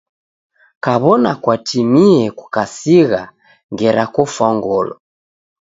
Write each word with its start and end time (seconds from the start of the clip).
Kaw'ona 0.83 1.31
kwatimie 1.43 2.23
kukasigha 2.37 3.21
ngera 3.71 4.03
kofwa 4.13 4.47
ngolo. 4.57 4.95